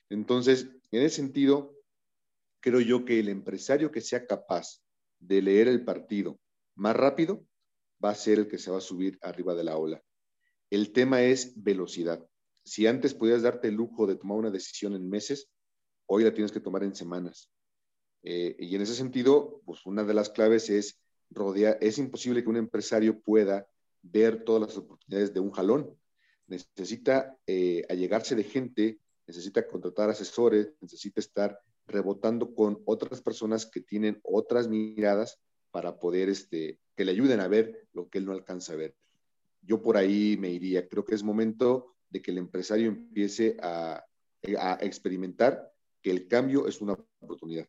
Entonces, 0.09 0.69
en 0.91 1.01
ese 1.01 1.17
sentido, 1.17 1.75
creo 2.59 2.79
yo 2.81 3.05
que 3.05 3.19
el 3.19 3.29
empresario 3.29 3.91
que 3.91 4.01
sea 4.01 4.25
capaz 4.25 4.81
de 5.19 5.41
leer 5.41 5.67
el 5.67 5.83
partido 5.83 6.39
más 6.75 6.95
rápido 6.95 7.45
va 8.03 8.11
a 8.11 8.15
ser 8.15 8.39
el 8.39 8.47
que 8.47 8.59
se 8.59 8.71
va 8.71 8.77
a 8.77 8.81
subir 8.81 9.17
arriba 9.21 9.55
de 9.55 9.63
la 9.63 9.77
ola. 9.77 10.01
El 10.69 10.91
tema 10.91 11.23
es 11.23 11.61
velocidad. 11.61 12.27
Si 12.67 12.85
antes 12.85 13.13
podías 13.13 13.43
darte 13.43 13.69
el 13.69 13.75
lujo 13.75 14.05
de 14.07 14.17
tomar 14.17 14.37
una 14.37 14.51
decisión 14.51 14.93
en 14.93 15.09
meses, 15.09 15.49
hoy 16.05 16.25
la 16.25 16.33
tienes 16.33 16.51
que 16.51 16.59
tomar 16.59 16.83
en 16.83 16.93
semanas. 16.93 17.49
Eh, 18.23 18.57
y 18.59 18.75
en 18.75 18.81
ese 18.81 18.93
sentido, 18.93 19.61
pues 19.65 19.85
una 19.85 20.03
de 20.03 20.13
las 20.13 20.29
claves 20.29 20.69
es 20.69 20.99
es 21.79 21.97
imposible 21.97 22.43
que 22.43 22.49
un 22.49 22.57
empresario 22.57 23.21
pueda 23.21 23.67
ver 24.01 24.43
todas 24.43 24.61
las 24.61 24.77
oportunidades 24.77 25.33
de 25.33 25.39
un 25.39 25.51
jalón. 25.51 25.97
Necesita 26.47 27.37
eh, 27.47 27.83
allegarse 27.89 28.35
de 28.35 28.43
gente, 28.43 28.99
necesita 29.25 29.65
contratar 29.65 30.09
asesores, 30.09 30.73
necesita 30.81 31.21
estar 31.21 31.59
rebotando 31.85 32.53
con 32.53 32.81
otras 32.85 33.21
personas 33.21 33.65
que 33.65 33.81
tienen 33.81 34.19
otras 34.23 34.67
miradas 34.67 35.39
para 35.71 35.99
poder 35.99 36.27
este, 36.27 36.79
que 36.95 37.05
le 37.05 37.11
ayuden 37.11 37.39
a 37.39 37.47
ver 37.47 37.87
lo 37.93 38.09
que 38.09 38.17
él 38.17 38.25
no 38.25 38.33
alcanza 38.33 38.73
a 38.73 38.77
ver. 38.77 38.93
Yo 39.61 39.81
por 39.81 39.95
ahí 39.95 40.37
me 40.37 40.49
iría. 40.49 40.87
Creo 40.87 41.05
que 41.05 41.15
es 41.15 41.23
momento 41.23 41.96
de 42.09 42.21
que 42.21 42.31
el 42.31 42.37
empresario 42.37 42.87
empiece 42.87 43.57
a, 43.61 44.05
a 44.59 44.77
experimentar 44.81 45.73
que 46.01 46.11
el 46.11 46.27
cambio 46.27 46.67
es 46.67 46.81
una 46.81 46.93
oportunidad. 47.19 47.67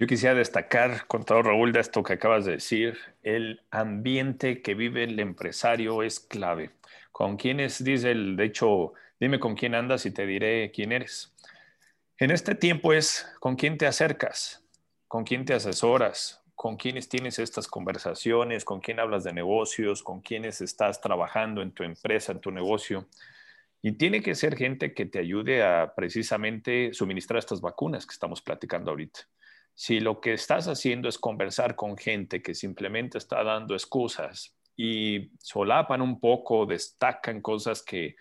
Yo 0.00 0.06
quisiera 0.06 0.34
destacar, 0.36 1.08
contador 1.08 1.46
Raúl, 1.46 1.72
de 1.72 1.80
esto 1.80 2.04
que 2.04 2.12
acabas 2.12 2.44
de 2.44 2.52
decir, 2.52 2.96
el 3.22 3.62
ambiente 3.72 4.62
que 4.62 4.74
vive 4.74 5.02
el 5.02 5.18
empresario 5.18 6.04
es 6.04 6.20
clave. 6.20 6.70
¿Con 7.10 7.36
quiénes, 7.36 7.82
dice 7.82 8.12
el, 8.12 8.36
de 8.36 8.44
hecho, 8.44 8.92
dime 9.18 9.40
con 9.40 9.56
quién 9.56 9.74
andas 9.74 10.06
y 10.06 10.12
te 10.12 10.24
diré 10.24 10.70
quién 10.70 10.92
eres? 10.92 11.34
En 12.16 12.30
este 12.30 12.54
tiempo 12.54 12.92
es 12.92 13.26
con 13.40 13.56
quién 13.56 13.76
te 13.76 13.88
acercas, 13.88 14.64
con 15.08 15.24
quién 15.24 15.44
te 15.44 15.54
asesoras, 15.54 16.44
con 16.58 16.76
quiénes 16.76 17.08
tienes 17.08 17.38
estas 17.38 17.68
conversaciones, 17.68 18.64
con 18.64 18.80
quién 18.80 18.98
hablas 18.98 19.22
de 19.22 19.32
negocios, 19.32 20.02
con 20.02 20.20
quiénes 20.20 20.60
estás 20.60 21.00
trabajando 21.00 21.62
en 21.62 21.70
tu 21.70 21.84
empresa, 21.84 22.32
en 22.32 22.40
tu 22.40 22.50
negocio. 22.50 23.06
Y 23.80 23.92
tiene 23.92 24.20
que 24.22 24.34
ser 24.34 24.56
gente 24.56 24.92
que 24.92 25.06
te 25.06 25.20
ayude 25.20 25.62
a 25.62 25.94
precisamente 25.94 26.92
suministrar 26.92 27.38
estas 27.38 27.60
vacunas 27.60 28.06
que 28.06 28.12
estamos 28.12 28.42
platicando 28.42 28.90
ahorita. 28.90 29.20
Si 29.72 30.00
lo 30.00 30.20
que 30.20 30.32
estás 30.32 30.66
haciendo 30.66 31.08
es 31.08 31.16
conversar 31.16 31.76
con 31.76 31.96
gente 31.96 32.42
que 32.42 32.54
simplemente 32.54 33.18
está 33.18 33.44
dando 33.44 33.74
excusas 33.74 34.58
y 34.76 35.30
solapan 35.38 36.02
un 36.02 36.18
poco, 36.18 36.66
destacan 36.66 37.40
cosas 37.40 37.84
que, 37.84 38.16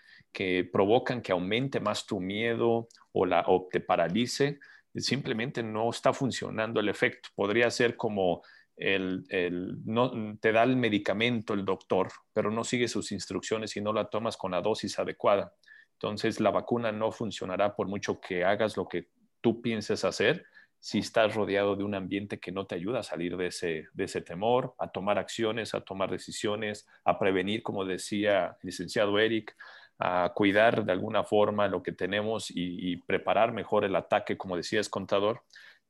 provocan 0.71 1.23
que 1.23 1.31
aumente 1.31 1.79
más 1.79 2.05
tu 2.05 2.19
miedo 2.19 2.87
o, 3.13 3.25
la, 3.25 3.43
te 3.71 3.79
paralice, 3.79 4.59
simplemente 4.97 5.63
no 5.63 5.89
está 5.89 6.13
funcionando 6.13 6.79
el 6.79 6.89
efecto. 6.89 7.29
Podría 7.35 7.69
ser 7.69 7.95
como 7.95 8.41
no, 8.79 10.37
te 10.39 10.51
da 10.51 10.63
el 10.63 10.75
medicamento 10.75 11.53
el 11.53 11.65
doctor, 11.65 12.09
pero 12.31 12.51
no 12.51 12.63
sigue 12.63 12.87
sus 12.87 13.11
instrucciones 13.11 13.75
y 13.75 13.81
no 13.81 13.91
la 13.91 14.09
tomas 14.09 14.37
con 14.37 14.51
la 14.51 14.61
dosis 14.61 14.99
adecuada. 14.99 15.53
Entonces 15.93 16.39
la 16.39 16.51
vacuna 16.51 16.91
no 16.91 17.11
funcionará 17.11 17.75
por 17.75 17.87
mucho 17.87 18.19
que 18.19 18.43
hagas 18.43 18.77
lo 18.77 18.87
que 18.87 19.09
tú 19.41 19.61
pienses 19.61 20.05
hacer 20.05 20.45
si 20.79 20.99
estás 20.99 21.33
rodeado 21.33 21.75
de 21.75 21.83
un 21.83 21.95
ambiente 21.95 22.39
que 22.39 22.51
no 22.51 22.67
te 22.67 22.75
ayuda 22.75 22.99
a 22.99 23.03
salir 23.03 23.35
de 23.35 23.47
ese, 23.47 23.87
de 23.93 24.03
ese 24.03 24.21
temor, 24.21 24.75
a 24.77 24.91
tomar 24.91 25.17
acciones, 25.17 25.73
a 25.73 25.81
tomar 25.81 26.11
decisiones, 26.11 26.87
a 27.03 27.17
prevenir, 27.17 27.63
como 27.63 27.83
decía 27.83 28.57
el 28.61 28.67
licenciado 28.67 29.17
Eric, 29.17 29.55
a 29.99 30.31
cuidar 30.35 30.85
de 30.85 30.91
alguna 30.91 31.23
forma 31.23 31.67
lo 31.67 31.81
que 31.81 31.91
tenemos 31.91 32.51
y, 32.53 32.97
preparar 32.97 33.53
mejor 33.53 33.83
el 33.83 33.95
ataque, 33.95 34.37
como 34.37 34.57
decías, 34.57 34.89
contador. 34.89 35.41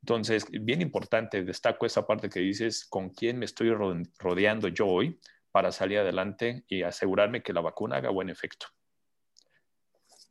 Entonces, 0.02 0.46
bien 0.50 0.82
importante, 0.82 1.44
destaco 1.44 1.86
esa 1.86 2.06
parte 2.06 2.30
que 2.30 2.40
dices, 2.40 2.86
con 2.86 3.10
quién 3.10 3.40
me 3.40 3.46
estoy 3.46 3.72
rodeando 3.72 4.68
yo 4.70 4.88
hoy 4.88 5.20
para 5.52 5.72
salir 5.72 6.00
adelante 6.00 6.64
y 6.68 6.84
asegurarme 6.84 7.42
que 7.42 7.54
la 7.54 7.62
vacuna 7.62 7.98
haga 7.98 8.10
buen 8.10 8.30
efecto. 8.30 8.68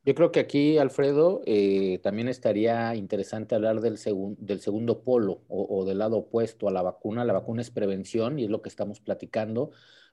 Yo 0.07 0.15
creo 0.15 0.31
que 0.31 0.39
aquí, 0.39 0.79
Alfredo, 0.79 1.43
eh, 1.47 1.99
también 2.01 2.29
estaría 2.29 2.95
interesante 2.95 3.57
hablar 3.57 3.81
del, 3.81 3.99
del 4.39 4.61
segundo 4.61 5.03
polo 5.03 5.43
o, 5.49 5.85
del 5.85 5.99
lado 5.99 6.19
opuesto 6.19 6.69
a 6.69 6.71
la 6.71 6.81
vacuna. 6.81 7.25
La 7.25 7.33
vacuna 7.33 7.61
es 7.61 7.73
prevención 7.73 8.39
y 8.39 8.45
es 8.45 8.51
lo 8.51 8.63
que 8.63 8.69
estamos 8.69 9.01
platicando, 9.01 9.73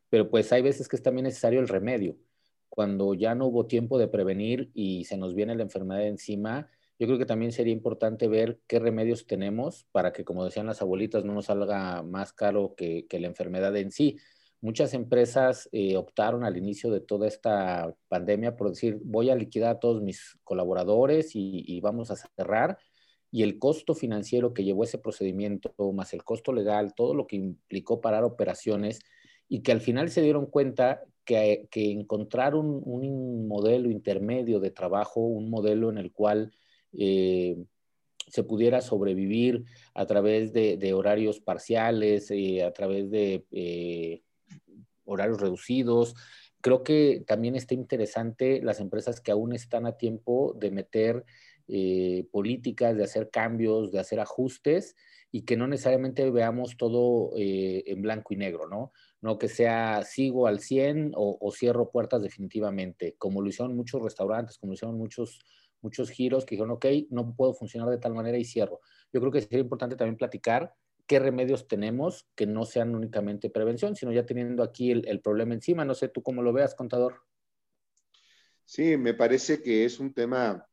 pero 0.09 0.31
pues 0.31 0.51
hay 0.51 0.63
veces 0.63 0.87
que 0.87 0.95
es 0.95 1.03
también 1.03 1.25
necesario 1.25 1.59
el 1.59 1.67
remedio. 1.67 2.17
Cuando 2.73 3.13
ya 3.13 3.35
no 3.35 3.45
hubo 3.45 3.67
tiempo 3.67 3.99
de 3.99 4.07
prevenir 4.07 4.71
y 4.73 5.05
se 5.05 5.15
nos 5.15 5.35
viene 5.35 5.53
la 5.53 5.61
enfermedad 5.61 6.07
encima, 6.07 6.71
yo 6.97 7.05
creo 7.05 7.19
que 7.19 7.27
también 7.27 7.51
sería 7.51 7.71
importante 7.71 8.27
ver 8.27 8.61
qué 8.65 8.79
remedios 8.79 9.27
tenemos 9.27 9.85
para 9.91 10.11
que, 10.11 10.25
como 10.25 10.43
decían 10.43 10.65
las 10.65 10.81
abuelitas, 10.81 11.23
no 11.23 11.33
nos 11.35 11.45
salga 11.45 12.01
más 12.01 12.33
caro 12.33 12.73
que, 12.75 13.05
la 13.11 13.27
enfermedad 13.27 13.77
en 13.77 13.91
sí. 13.91 14.17
Muchas 14.59 14.95
empresas 14.95 15.69
eh, 15.71 15.97
optaron 15.97 16.43
al 16.43 16.57
inicio 16.57 16.89
de 16.89 16.99
toda 16.99 17.27
esta 17.27 17.93
pandemia 18.07 18.55
por 18.55 18.69
decir, 18.69 18.99
voy 19.03 19.29
a 19.29 19.35
liquidar 19.35 19.75
a 19.75 19.79
todos 19.79 20.01
mis 20.01 20.39
colaboradores 20.43 21.35
y, 21.35 21.63
y 21.67 21.79
vamos 21.79 22.09
a 22.09 22.15
cerrar. 22.15 22.79
Y 23.29 23.43
el 23.43 23.59
costo 23.59 23.93
financiero 23.93 24.51
que 24.55 24.63
llevó 24.63 24.83
ese 24.83 24.97
procedimiento, 24.97 25.75
más 25.93 26.11
el 26.15 26.23
costo 26.23 26.51
legal, 26.51 26.95
todo 26.95 27.13
lo 27.13 27.27
que 27.27 27.35
implicó 27.35 28.01
parar 28.01 28.23
operaciones, 28.23 28.99
y 29.47 29.61
que 29.61 29.71
al 29.71 29.81
final 29.81 30.09
se 30.09 30.23
dieron 30.23 30.47
cuenta 30.47 31.03
que, 31.23 31.67
encontrar 31.73 32.55
un, 32.55 32.81
un, 32.85 33.47
modelo 33.47 33.89
intermedio 33.89 34.59
de 34.59 34.71
trabajo, 34.71 35.21
un 35.21 35.49
modelo 35.49 35.89
en 35.89 35.97
el 35.97 36.11
cual 36.11 36.51
eh, 36.93 37.57
se 38.29 38.43
pudiera 38.43 38.81
sobrevivir 38.81 39.65
a 39.93 40.05
través 40.05 40.53
de, 40.53 40.93
horarios 40.93 41.39
parciales, 41.39 42.31
eh, 42.31 42.63
a 42.63 42.71
través 42.71 43.11
de 43.11 43.45
eh, 43.51 44.23
horarios 45.05 45.41
reducidos. 45.41 46.15
Creo 46.61 46.83
que 46.83 47.23
también 47.27 47.55
está 47.55 47.73
interesante 47.73 48.61
las 48.63 48.79
empresas 48.79 49.19
que 49.19 49.31
aún 49.31 49.53
están 49.53 49.85
a 49.85 49.97
tiempo 49.97 50.55
de 50.57 50.71
meter 50.71 51.25
políticas, 52.31 52.95
de 52.97 53.03
hacer 53.03 53.29
cambios, 53.29 53.91
de 53.91 53.99
hacer 53.99 54.19
ajustes 54.19 54.95
y 55.31 55.43
que 55.43 55.55
no 55.55 55.67
necesariamente 55.67 56.29
veamos 56.29 56.75
todo 56.77 57.31
en 57.35 58.01
blanco 58.01 58.33
y 58.33 58.37
negro, 58.37 58.67
¿no? 58.67 58.91
No 59.23 59.39
que 59.39 59.47
sea 59.47 60.03
sigo 60.03 60.47
al 60.47 60.59
100 60.59 61.13
o, 61.15 61.49
cierro 61.51 61.89
puertas 61.89 62.21
definitivamente, 62.21 63.15
como 63.17 63.41
lo 63.41 63.47
hicieron 63.47 63.73
muchos 63.73 64.01
restaurantes, 64.01 64.57
como 64.57 64.71
lo 64.71 64.73
hicieron 64.75 64.97
muchos 64.97 65.39
muchos 65.81 66.09
giros 66.09 66.45
que 66.45 66.55
dijeron, 66.55 66.71
ok, 66.71 66.85
no 67.09 67.33
puedo 67.35 67.53
funcionar 67.53 67.89
de 67.89 67.97
tal 67.97 68.13
manera 68.13 68.37
y 68.37 68.43
cierro. 68.43 68.81
Yo 69.13 69.19
creo 69.21 69.31
que 69.31 69.41
sería 69.41 69.59
importante 69.59 69.95
también 69.95 70.17
platicar 70.17 70.73
qué 71.07 71.19
remedios 71.19 71.67
tenemos 71.67 72.27
que 72.35 72.45
no 72.45 72.65
sean 72.65 72.95
únicamente 72.95 73.49
prevención, 73.49 73.95
sino 73.95 74.11
ya 74.11 74.25
teniendo 74.25 74.61
aquí 74.63 74.91
el, 74.91 75.21
problema 75.21 75.53
encima. 75.53 75.85
No 75.85 75.93
sé 75.93 76.09
tú 76.09 76.21
cómo 76.21 76.41
lo 76.41 76.51
veas, 76.51 76.75
contador. 76.75 77.21
Sí, 78.65 78.97
me 78.97 79.13
parece 79.13 79.61
que 79.61 79.85
es 79.85 79.99
un 79.99 80.13
tema 80.13 80.67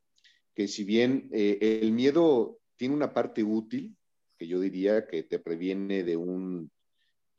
que 0.54 0.66
si 0.66 0.82
bien 0.84 1.28
eh, 1.32 1.80
el 1.82 1.92
miedo 1.92 2.58
tiene 2.76 2.94
una 2.94 3.12
parte 3.12 3.44
útil, 3.44 3.96
que 4.36 4.48
yo 4.48 4.58
diría 4.58 5.06
que 5.06 5.22
te 5.22 5.38
previene 5.38 6.02
de 6.02 6.16
un, 6.16 6.70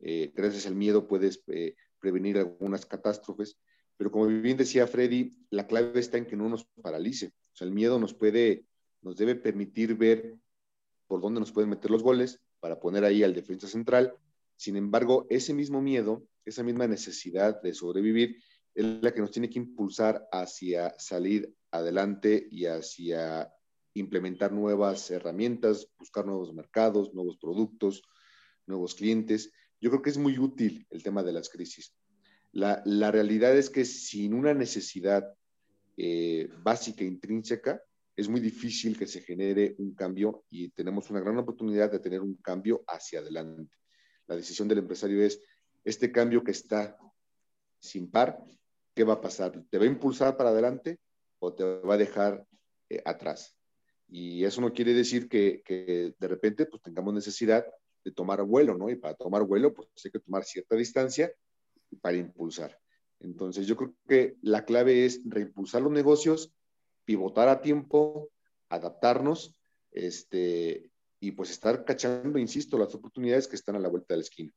eh, 0.01 0.31
gracias 0.35 0.65
al 0.65 0.75
miedo 0.75 1.07
puedes 1.07 1.43
eh, 1.47 1.75
prevenir 1.99 2.37
algunas 2.37 2.85
catástrofes, 2.85 3.57
pero 3.97 4.11
como 4.11 4.25
bien 4.27 4.57
decía 4.57 4.87
Freddy, 4.87 5.31
la 5.51 5.67
clave 5.67 5.99
está 5.99 6.17
en 6.17 6.25
que 6.25 6.35
no 6.35 6.49
nos 6.49 6.65
paralice. 6.81 7.27
O 7.53 7.55
sea, 7.55 7.67
el 7.67 7.73
miedo 7.73 7.99
nos 7.99 8.13
puede, 8.13 8.65
nos 9.01 9.15
debe 9.15 9.35
permitir 9.35 9.95
ver 9.95 10.35
por 11.07 11.21
dónde 11.21 11.39
nos 11.39 11.51
pueden 11.51 11.69
meter 11.69 11.91
los 11.91 12.01
goles 12.01 12.39
para 12.59 12.79
poner 12.79 13.03
ahí 13.03 13.23
al 13.23 13.35
defensa 13.35 13.67
central. 13.67 14.15
Sin 14.55 14.75
embargo, 14.75 15.27
ese 15.29 15.53
mismo 15.53 15.81
miedo, 15.81 16.25
esa 16.45 16.63
misma 16.63 16.87
necesidad 16.87 17.61
de 17.61 17.73
sobrevivir, 17.73 18.41
es 18.73 18.85
la 19.01 19.13
que 19.13 19.21
nos 19.21 19.31
tiene 19.31 19.49
que 19.49 19.59
impulsar 19.59 20.27
hacia 20.31 20.95
salir 20.97 21.53
adelante 21.71 22.47
y 22.49 22.65
hacia 22.65 23.51
implementar 23.93 24.51
nuevas 24.51 25.11
herramientas, 25.11 25.89
buscar 25.99 26.25
nuevos 26.25 26.53
mercados, 26.53 27.13
nuevos 27.13 27.37
productos, 27.37 28.01
nuevos 28.65 28.95
clientes. 28.95 29.51
Yo 29.81 29.89
creo 29.89 30.01
que 30.01 30.11
es 30.11 30.17
muy 30.17 30.37
útil 30.37 30.85
el 30.89 31.03
tema 31.03 31.23
de 31.23 31.33
las 31.33 31.49
crisis. 31.49 31.93
La, 32.53 32.81
la 32.85 33.11
realidad 33.11 33.57
es 33.57 33.69
que 33.69 33.83
sin 33.83 34.33
una 34.33 34.53
necesidad 34.53 35.25
eh, 35.97 36.49
básica, 36.63 37.03
intrínseca, 37.03 37.81
es 38.15 38.29
muy 38.29 38.39
difícil 38.39 38.97
que 38.97 39.07
se 39.07 39.21
genere 39.21 39.75
un 39.77 39.93
cambio 39.93 40.45
y 40.49 40.69
tenemos 40.69 41.09
una 41.09 41.19
gran 41.19 41.37
oportunidad 41.37 41.91
de 41.91 41.99
tener 41.99 42.21
un 42.21 42.35
cambio 42.35 42.83
hacia 42.87 43.19
adelante. 43.19 43.75
La 44.27 44.35
decisión 44.35 44.67
del 44.67 44.79
empresario 44.79 45.23
es, 45.23 45.39
este 45.83 46.11
cambio 46.11 46.43
que 46.43 46.51
está 46.51 46.97
sin 47.79 48.11
par, 48.11 48.37
¿qué 48.93 49.03
va 49.03 49.13
a 49.13 49.21
pasar? 49.21 49.63
¿Te 49.69 49.77
va 49.77 49.85
a 49.85 49.87
impulsar 49.87 50.37
para 50.37 50.49
adelante 50.49 50.99
o 51.39 51.53
te 51.53 51.63
va 51.63 51.95
a 51.95 51.97
dejar 51.97 52.45
eh, 52.89 53.01
atrás? 53.05 53.55
Y 54.07 54.43
eso 54.43 54.61
no 54.61 54.73
quiere 54.73 54.93
decir 54.93 55.27
que, 55.29 55.61
que, 55.65 56.13
de 56.17 56.27
repente 56.27 56.65
pues 56.65 56.81
tengamos 56.81 57.13
necesidad 57.13 57.65
de 58.03 58.11
tomar 58.11 58.41
vuelo, 58.43 58.77
¿no? 58.77 58.89
Y 58.89 58.95
para 58.95 59.15
tomar 59.15 59.43
vuelo 59.43 59.73
pues 59.73 59.87
hay 60.03 60.11
que 60.11 60.19
tomar 60.19 60.43
cierta 60.43 60.75
distancia 60.75 61.31
para 62.01 62.17
impulsar. 62.17 62.77
Entonces, 63.19 63.67
yo 63.67 63.75
creo 63.75 63.93
que 64.07 64.35
la 64.41 64.65
clave 64.65 65.05
es 65.05 65.21
reimpulsar 65.25 65.81
los 65.81 65.91
negocios, 65.91 66.53
pivotar 67.05 67.49
a 67.49 67.61
tiempo, 67.61 68.29
adaptarnos, 68.69 69.53
este, 69.91 70.89
y 71.19 71.31
pues 71.31 71.51
estar 71.51 71.85
cachando, 71.85 72.39
insisto, 72.39 72.77
las 72.77 72.95
oportunidades 72.95 73.47
que 73.47 73.55
están 73.55 73.75
a 73.75 73.79
la 73.79 73.89
vuelta 73.89 74.13
de 74.13 74.17
la 74.17 74.23
esquina. 74.23 74.51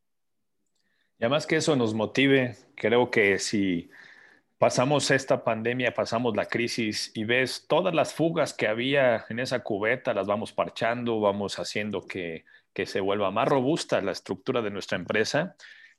Y 1.19 1.25
además 1.25 1.47
que 1.47 1.57
eso 1.57 1.77
nos 1.77 1.95
motive, 1.95 2.57
creo 2.75 3.11
que 3.11 3.39
si 3.39 3.91
pasamos 4.65 5.11
esta 5.11 5.45
pandemia, 5.45 5.93
pasamos 5.93 6.35
la 6.35 6.47
crisis 6.47 7.13
y 7.15 7.25
ves 7.25 7.67
todas 7.69 7.95
las 7.95 8.15
fugas 8.15 8.55
que 8.55 8.67
había 8.67 9.27
en 9.29 9.39
esa 9.39 9.63
cubeta, 9.63 10.15
las 10.15 10.27
vamos 10.27 10.55
parchando, 10.55 11.21
vamos 11.21 11.59
haciendo 11.59 12.07
que, 12.07 12.47
que 12.73 12.87
se 12.87 13.01
vuelva 13.01 13.31
más 13.31 13.47
robusta 13.47 14.01
la 14.01 14.13
estructura 14.13 14.63
de 14.63 14.71
nuestra 14.71 14.97
empresa 14.97 15.55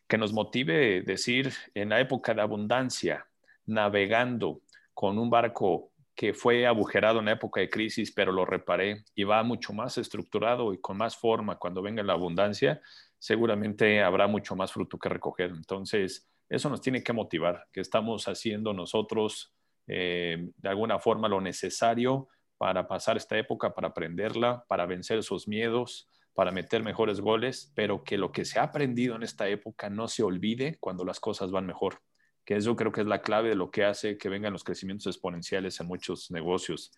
que 0.07 0.17
nos 0.17 0.33
motive 0.33 1.03
decir 1.03 1.53
en 1.75 1.89
la 1.89 1.99
época 1.99 2.33
de 2.33 2.41
abundancia, 2.41 3.27
navegando 3.67 4.61
con 4.95 5.19
un 5.19 5.29
barco 5.29 5.91
que 6.15 6.33
fue 6.33 6.65
agujerado 6.65 7.19
en 7.19 7.25
la 7.25 7.33
época 7.33 7.61
de 7.61 7.69
crisis, 7.69 8.11
pero 8.11 8.31
lo 8.31 8.45
reparé 8.45 9.03
y 9.13 9.25
va 9.25 9.43
mucho 9.43 9.73
más 9.73 9.99
estructurado 9.99 10.73
y 10.73 10.79
con 10.79 10.97
más 10.97 11.15
forma 11.15 11.59
cuando 11.59 11.83
venga 11.83 12.01
la 12.01 12.13
abundancia, 12.13 12.81
seguramente 13.19 14.01
habrá 14.01 14.25
mucho 14.25 14.55
más 14.55 14.71
fruto 14.71 14.97
que 14.97 15.09
recoger. 15.09 15.51
Entonces, 15.51 16.27
eso 16.49 16.69
nos 16.69 16.81
tiene 16.81 17.03
que 17.03 17.13
motivar, 17.13 17.67
que 17.71 17.81
estamos 17.81 18.27
haciendo 18.27 18.73
nosotros 18.73 19.53
eh, 19.87 20.49
de 20.57 20.69
alguna 20.69 20.99
forma 20.99 21.27
lo 21.27 21.41
necesario 21.41 22.27
para 22.57 22.87
pasar 22.87 23.17
esta 23.17 23.37
época, 23.37 23.73
para 23.73 23.89
aprenderla, 23.89 24.65
para 24.67 24.85
vencer 24.85 25.19
esos 25.19 25.47
miedos, 25.47 26.09
para 26.33 26.51
meter 26.51 26.83
mejores 26.83 27.21
goles, 27.21 27.71
pero 27.75 28.03
que 28.03 28.17
lo 28.17 28.31
que 28.31 28.45
se 28.45 28.59
ha 28.59 28.63
aprendido 28.63 29.15
en 29.15 29.23
esta 29.23 29.47
época 29.47 29.89
no 29.89 30.07
se 30.07 30.23
olvide 30.23 30.77
cuando 30.79 31.05
las 31.05 31.19
cosas 31.19 31.51
van 31.51 31.65
mejor, 31.65 32.01
que 32.43 32.55
eso 32.55 32.75
creo 32.75 32.91
que 32.91 33.01
es 33.01 33.07
la 33.07 33.21
clave 33.21 33.49
de 33.49 33.55
lo 33.55 33.71
que 33.71 33.85
hace 33.85 34.17
que 34.17 34.29
vengan 34.29 34.53
los 34.53 34.63
crecimientos 34.63 35.07
exponenciales 35.07 35.79
en 35.79 35.87
muchos 35.87 36.31
negocios. 36.31 36.91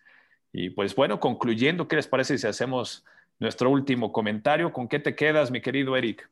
Y 0.52 0.70
pues 0.70 0.94
bueno, 0.94 1.20
concluyendo, 1.20 1.88
¿qué 1.88 1.96
les 1.96 2.08
parece 2.08 2.38
si 2.38 2.46
hacemos 2.46 3.04
nuestro 3.38 3.70
último 3.70 4.12
comentario? 4.12 4.72
¿Con 4.72 4.88
qué 4.88 4.98
te 4.98 5.14
quedas, 5.14 5.50
mi 5.50 5.60
querido 5.60 5.96
Eric? 5.96 6.28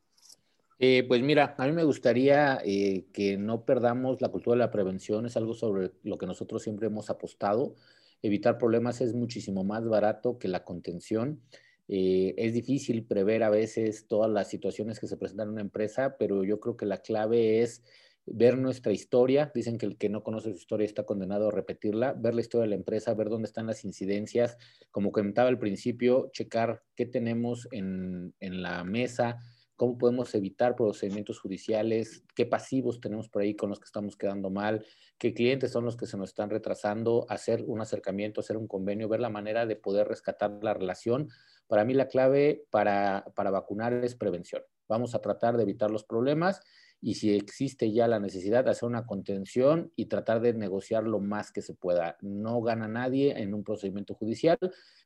Eh, 0.78 1.04
pues 1.08 1.22
mira, 1.22 1.54
a 1.56 1.66
mí 1.66 1.72
me 1.72 1.84
gustaría 1.84 2.58
eh, 2.64 3.06
que 3.12 3.38
no 3.38 3.64
perdamos 3.64 4.20
la 4.20 4.28
cultura 4.28 4.56
de 4.56 4.58
la 4.58 4.70
prevención, 4.70 5.24
es 5.24 5.36
algo 5.36 5.54
sobre 5.54 5.92
lo 6.02 6.18
que 6.18 6.26
nosotros 6.26 6.62
siempre 6.62 6.88
hemos 6.88 7.08
apostado. 7.08 7.74
Evitar 8.22 8.58
problemas 8.58 9.00
es 9.00 9.14
muchísimo 9.14 9.64
más 9.64 9.86
barato 9.88 10.38
que 10.38 10.48
la 10.48 10.64
contención. 10.64 11.40
Eh, 11.88 12.34
es 12.36 12.52
difícil 12.52 13.06
prever 13.06 13.42
a 13.42 13.50
veces 13.50 14.06
todas 14.06 14.30
las 14.30 14.48
situaciones 14.50 15.00
que 15.00 15.06
se 15.06 15.16
presentan 15.16 15.48
en 15.48 15.52
una 15.54 15.60
empresa, 15.62 16.16
pero 16.18 16.44
yo 16.44 16.60
creo 16.60 16.76
que 16.76 16.86
la 16.86 16.98
clave 16.98 17.62
es 17.62 17.82
ver 18.26 18.58
nuestra 18.58 18.92
historia. 18.92 19.52
Dicen 19.54 19.78
que 19.78 19.86
el 19.86 19.96
que 19.96 20.08
no 20.10 20.22
conoce 20.22 20.50
su 20.50 20.58
historia 20.58 20.84
está 20.84 21.04
condenado 21.04 21.48
a 21.48 21.52
repetirla. 21.52 22.12
Ver 22.12 22.34
la 22.34 22.40
historia 22.42 22.62
de 22.62 22.70
la 22.70 22.74
empresa, 22.76 23.14
ver 23.14 23.28
dónde 23.30 23.46
están 23.46 23.66
las 23.66 23.84
incidencias. 23.84 24.58
Como 24.90 25.12
comentaba 25.12 25.48
al 25.48 25.58
principio, 25.58 26.28
checar 26.32 26.82
qué 26.96 27.06
tenemos 27.06 27.68
en, 27.70 28.34
en 28.40 28.62
la 28.62 28.82
mesa 28.84 29.38
cómo 29.76 29.98
podemos 29.98 30.34
evitar 30.34 30.74
procedimientos 30.74 31.38
judiciales, 31.38 32.24
qué 32.34 32.46
pasivos 32.46 33.00
tenemos 33.00 33.28
por 33.28 33.42
ahí 33.42 33.54
con 33.54 33.70
los 33.70 33.78
que 33.78 33.84
estamos 33.84 34.16
quedando 34.16 34.50
mal, 34.50 34.84
qué 35.18 35.34
clientes 35.34 35.70
son 35.70 35.84
los 35.84 35.96
que 35.96 36.06
se 36.06 36.16
nos 36.16 36.30
están 36.30 36.50
retrasando, 36.50 37.26
hacer 37.28 37.62
un 37.66 37.80
acercamiento, 37.80 38.40
hacer 38.40 38.56
un 38.56 38.66
convenio, 38.66 39.08
ver 39.08 39.20
la 39.20 39.30
manera 39.30 39.66
de 39.66 39.76
poder 39.76 40.08
rescatar 40.08 40.58
la 40.62 40.74
relación. 40.74 41.28
Para 41.66 41.84
mí 41.84 41.94
la 41.94 42.08
clave 42.08 42.64
para, 42.70 43.24
para 43.34 43.50
vacunar 43.50 43.92
es 44.04 44.14
prevención. 44.14 44.62
Vamos 44.88 45.14
a 45.14 45.20
tratar 45.20 45.56
de 45.56 45.64
evitar 45.64 45.90
los 45.90 46.04
problemas 46.04 46.60
y 47.00 47.14
si 47.14 47.34
existe 47.34 47.92
ya 47.92 48.08
la 48.08 48.18
necesidad 48.18 48.64
de 48.64 48.70
hacer 48.70 48.88
una 48.88 49.06
contención 49.06 49.92
y 49.96 50.06
tratar 50.06 50.40
de 50.40 50.54
negociar 50.54 51.04
lo 51.04 51.20
más 51.20 51.52
que 51.52 51.62
se 51.62 51.74
pueda. 51.74 52.16
No 52.20 52.62
gana 52.62 52.88
nadie 52.88 53.38
en 53.40 53.54
un 53.54 53.64
procedimiento 53.64 54.14
judicial, 54.14 54.58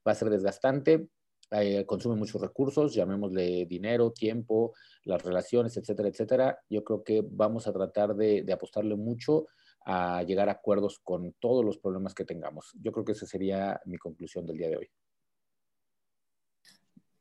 va 0.06 0.12
a 0.12 0.14
ser 0.14 0.30
desgastante, 0.30 1.08
eh, 1.52 1.84
consume 1.84 2.14
muchos 2.14 2.40
recursos, 2.40 2.94
llamémosle 2.94 3.66
dinero, 3.66 4.12
tiempo, 4.12 4.72
las 5.02 5.20
relaciones, 5.22 5.76
etcétera, 5.76 6.08
etcétera. 6.08 6.58
Yo 6.68 6.84
creo 6.84 7.02
que 7.02 7.24
vamos 7.28 7.66
a 7.66 7.72
tratar 7.72 8.14
de, 8.14 8.46
apostarle 8.52 8.94
mucho 8.94 9.48
a 9.84 10.22
llegar 10.22 10.48
a 10.48 10.52
acuerdos 10.52 11.00
con 11.02 11.32
todos 11.40 11.64
los 11.64 11.78
problemas 11.78 12.14
que 12.14 12.24
tengamos. 12.24 12.72
Yo 12.80 12.92
creo 12.92 13.04
que 13.04 13.12
esa 13.12 13.26
sería 13.26 13.80
mi 13.86 13.98
conclusión 13.98 14.46
del 14.46 14.58
día 14.58 14.68
de 14.68 14.76
hoy. 14.76 14.90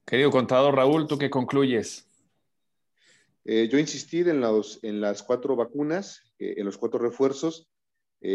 Querido 0.05 0.29
contador 0.29 0.75
Raúl, 0.75 1.07
¿tú 1.07 1.17
qué 1.17 1.29
concluyes? 1.31 2.07
Eh, 3.45 3.67
yo 3.71 3.79
insistir 3.79 4.27
en, 4.27 4.43
en 4.83 5.01
las 5.01 5.23
cuatro 5.23 5.55
vacunas, 5.55 6.31
eh, 6.37 6.55
en 6.57 6.65
los 6.65 6.77
cuatro 6.77 6.99
refuerzos, 6.99 7.67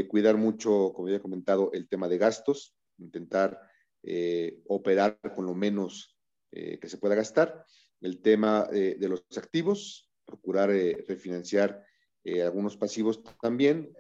cuidar 0.09 0.39
mucho, 0.39 0.93
como 0.95 1.11
ya 1.11 1.17
he 1.17 1.21
comentado, 1.21 1.71
el 1.75 1.87
tema 1.89 2.09
de 2.09 2.17
gastos, 2.17 2.75
intentar 2.97 3.61
eh, 4.07 4.61
operar 4.67 5.19
con 5.35 5.47
lo 5.47 5.55
menos 5.55 6.15
eh, 6.53 6.79
que 6.79 6.89
se 6.89 6.99
pueda 6.99 7.15
gastar. 7.15 7.65
El 8.01 8.21
tema 8.21 8.69
eh, 8.73 8.97
de 8.99 9.09
los 9.09 9.25
activos, 9.37 10.11
procurar 10.27 10.71
refinanciar 10.71 11.85
algunos 12.43 12.79
pasivos 12.79 13.23
también 13.43 13.95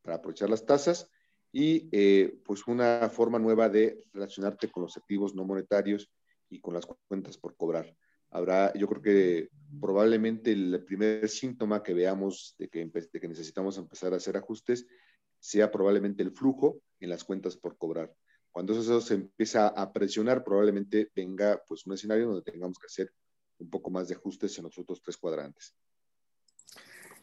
para 0.00 0.16
aprovechar 0.16 0.48
las 0.48 0.64
tasas 0.64 1.10
y 1.52 1.80
pues 2.36 2.66
una 2.66 3.10
forma 3.10 3.38
nueva 3.38 3.68
de 3.68 4.02
relacionarte 4.14 4.70
con 4.70 4.84
los 4.84 4.96
activos 4.96 5.34
no 5.34 5.44
monetarios 5.44 6.10
y 6.48 6.58
con 6.62 6.72
las 6.72 6.86
cuentas 6.86 7.36
por 7.36 7.54
cobrar. 7.54 7.94
Habrá, 8.30 8.72
yo 8.72 8.88
creo 8.88 9.02
que 9.02 9.50
probablemente 9.78 10.52
el 10.52 10.82
primer 10.86 11.28
síntoma 11.28 11.82
que 11.82 11.92
veamos 11.92 12.54
de 12.58 12.68
que, 12.68 12.86
de 12.86 13.20
que 13.20 13.28
necesitamos 13.28 13.76
empezar 13.76 14.14
a 14.14 14.16
hacer 14.16 14.38
ajustes 14.38 14.86
sea 15.38 15.70
probablemente 15.70 16.22
el 16.22 16.32
flujo 16.32 16.80
en 16.98 17.10
las 17.10 17.24
cuentas 17.24 17.58
por 17.58 17.76
cobrar. 17.76 18.14
Cuando 18.56 18.72
eso 18.72 19.02
se 19.02 19.12
empieza 19.12 19.68
a 19.68 19.92
presionar, 19.92 20.42
probablemente 20.42 21.10
venga 21.14 21.62
pues 21.68 21.84
un 21.84 21.92
escenario 21.92 22.28
donde 22.28 22.40
tengamos 22.40 22.78
que 22.78 22.86
hacer 22.86 23.12
un 23.58 23.68
poco 23.68 23.90
más 23.90 24.08
de 24.08 24.14
ajustes 24.14 24.56
en 24.56 24.64
los 24.64 24.78
otros 24.78 25.02
tres 25.02 25.18
cuadrantes. 25.18 25.76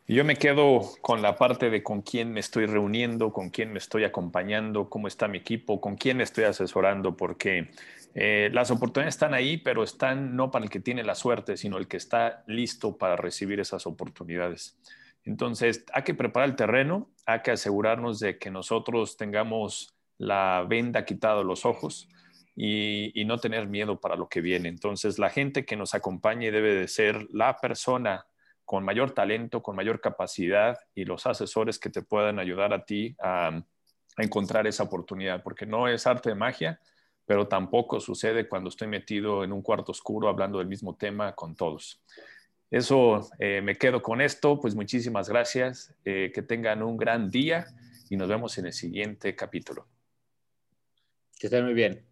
Yo 0.08 0.24
me 0.26 0.36
quedo 0.36 0.82
con 1.02 1.24
la 1.24 1.36
parte 1.36 1.72
de 1.72 1.82
con 1.82 2.04
quién 2.04 2.32
me 2.32 2.40
estoy 2.40 2.68
reuniendo, 2.68 3.34
con 3.34 3.50
quién 3.50 3.74
me 3.74 3.80
estoy 3.80 4.04
acompañando, 4.04 4.92
cómo 4.92 5.08
está 5.08 5.28
mi 5.28 5.40
equipo, 5.40 5.82
con 5.82 5.96
quién 5.96 6.18
me 6.18 6.24
estoy 6.24 6.44
asesorando, 6.44 7.18
porque 7.18 7.72
eh, 8.14 8.52
las 8.54 8.70
oportunidades 8.70 9.16
están 9.16 9.34
ahí, 9.34 9.58
pero 9.58 9.82
están 9.82 10.36
no 10.36 10.52
para 10.52 10.66
el 10.66 10.70
que 10.70 10.82
tiene 10.82 11.02
la 11.04 11.16
suerte, 11.16 11.58
sino 11.58 11.80
el 11.80 11.88
que 11.88 11.98
está 11.98 12.44
listo 12.46 12.96
para 12.96 13.16
recibir 13.16 13.60
esas 13.60 13.88
oportunidades. 13.88 14.78
Entonces, 15.26 15.84
hay 15.94 16.04
que 16.04 16.14
preparar 16.14 16.50
el 16.50 16.56
terreno, 16.56 17.10
hay 17.26 17.42
que 17.42 17.50
asegurarnos 17.50 18.20
de 18.20 18.38
que 18.38 18.52
nosotros 18.52 19.18
tengamos 19.18 19.93
la 20.18 20.66
venda 20.68 21.06
quitado 21.06 21.40
de 21.40 21.46
los 21.46 21.66
ojos 21.66 22.08
y, 22.56 23.24
no 23.26 23.38
tener 23.40 23.68
miedo 23.68 24.00
para 24.00 24.16
lo 24.16 24.28
que 24.30 24.42
viene. 24.42 24.70
Entonces, 24.70 25.18
la 25.18 25.30
gente 25.30 25.66
que 25.66 25.76
nos 25.76 25.94
acompañe 25.94 26.52
debe 26.52 26.76
de 26.76 26.88
ser 26.88 27.28
la 27.32 27.58
persona 27.58 28.26
con 28.66 28.84
mayor 28.84 29.12
talento, 29.12 29.62
con 29.62 29.76
mayor 29.76 30.02
capacidad 30.02 30.78
y 30.96 31.06
los 31.06 31.26
asesores 31.26 31.80
que 31.80 31.90
te 31.90 32.02
puedan 32.02 32.40
ayudar 32.40 32.74
a 32.74 32.86
ti 32.86 33.16
a, 33.22 33.48
a 33.48 34.24
encontrar 34.24 34.68
esa 34.68 34.84
oportunidad, 34.84 35.42
porque 35.44 35.66
no 35.66 35.88
es 35.88 36.06
arte 36.06 36.30
de 36.30 36.36
magia, 36.36 36.80
pero 37.26 37.48
tampoco 37.48 38.00
sucede 38.00 38.48
cuando 38.48 38.70
estoy 38.70 38.88
metido 38.88 39.44
en 39.44 39.52
un 39.52 39.62
cuarto 39.62 39.92
oscuro 39.92 40.28
hablando 40.28 40.60
del 40.60 40.68
mismo 40.68 40.96
tema 40.96 41.34
con 41.34 41.56
todos. 41.56 42.02
Eso 42.74 43.30
eh, 43.38 43.62
me 43.62 43.76
quedo 43.76 44.02
con 44.02 44.20
esto, 44.20 44.60
pues 44.60 44.74
muchísimas 44.74 45.30
gracias, 45.30 45.94
eh, 46.06 46.32
que 46.34 46.42
tengan 46.42 46.82
un 46.82 46.98
gran 46.98 47.30
día 47.30 47.68
y 48.10 48.18
nos 48.18 48.28
vemos 48.28 48.58
en 48.58 48.66
el 48.66 48.74
siguiente 48.74 49.36
capítulo. 49.36 49.86
Que 51.44 51.48
estén 51.48 51.66
muy 51.66 51.74
bien. 51.74 52.08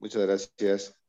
Muchas 0.00 0.20
gracias. 0.26 1.01